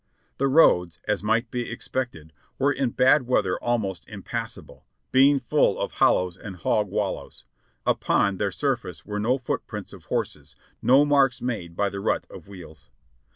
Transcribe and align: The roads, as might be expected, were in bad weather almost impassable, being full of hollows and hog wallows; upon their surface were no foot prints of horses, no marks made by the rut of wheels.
The 0.39 0.47
roads, 0.47 0.97
as 1.07 1.21
might 1.21 1.51
be 1.51 1.69
expected, 1.71 2.33
were 2.57 2.73
in 2.73 2.89
bad 2.89 3.27
weather 3.27 3.59
almost 3.59 4.09
impassable, 4.09 4.87
being 5.11 5.39
full 5.39 5.79
of 5.79 5.91
hollows 5.91 6.35
and 6.37 6.55
hog 6.55 6.87
wallows; 6.89 7.45
upon 7.85 8.37
their 8.37 8.51
surface 8.51 9.05
were 9.05 9.19
no 9.19 9.37
foot 9.37 9.67
prints 9.67 9.93
of 9.93 10.05
horses, 10.05 10.55
no 10.81 11.05
marks 11.05 11.39
made 11.39 11.75
by 11.75 11.89
the 11.89 11.99
rut 11.99 12.25
of 12.31 12.47
wheels. 12.47 12.89